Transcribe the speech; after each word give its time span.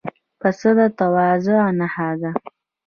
پسه 0.39 0.69
د 0.77 0.79
تواضع 0.97 1.59
نښه 1.79 2.09
ده. 2.21 2.31